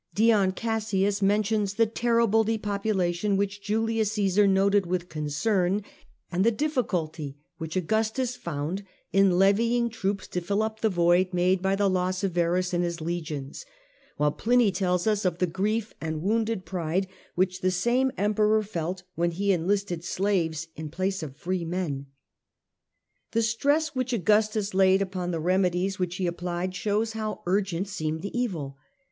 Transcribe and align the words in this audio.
Dion 0.15 0.51
Cassius 0.53 1.21
mentions 1.21 1.75
the 1.75 1.85
Dion 1.85 1.93
'terrible 1.93 2.43
depopulation^ 2.43 3.37
which 3.37 3.61
Julius 3.61 4.13
Caesar 4.13 4.45
Cassius, 4.45 4.55
noted 4.55 4.85
with 4.87 5.09
concern, 5.09 5.83
and 6.31 6.43
the 6.43 6.49
difficulty 6.49 7.37
which 7.59 7.75
Augustus 7.75 8.35
found 8.35 8.83
in 9.13 9.37
levying 9.37 9.91
troops 9.91 10.27
to 10.29 10.41
fill 10.41 10.63
up 10.63 10.81
the 10.81 10.89
void 10.89 11.35
made 11.35 11.61
by 11.61 11.75
the 11.75 11.87
loss 11.87 12.23
of 12.23 12.31
Varus 12.31 12.73
and 12.73 12.83
his 12.83 12.99
legions; 12.99 13.63
while 14.17 14.31
Pliny 14.31 14.71
tells 14.71 15.05
us 15.05 15.23
of 15.23 15.37
the 15.37 15.45
grief 15.45 15.93
and 16.01 16.23
wounded 16.23 16.65
pride 16.65 17.05
which 17.35 17.61
the 17.61 17.69
same 17.69 18.11
Emperor 18.17 18.63
felt 18.63 19.03
when 19.13 19.29
he 19.29 19.51
enlisted 19.51 20.03
slaves 20.03 20.67
in 20.75 20.89
place 20.89 21.21
of 21.21 21.37
free 21.37 21.63
men. 21.63 22.07
The 23.33 23.43
stress 23.43 23.89
which 23.89 24.13
Augustus 24.13 24.73
laid 24.73 25.03
upon 25.03 25.29
the 25.29 25.39
remedies 25.39 25.99
which 25.99 26.15
he 26.15 26.25
applied 26.25 26.73
shows 26.73 27.13
how 27.13 27.43
urgent 27.45 27.87
seemed 27.87 28.23
the 28.23 28.35
evil. 28.35 28.79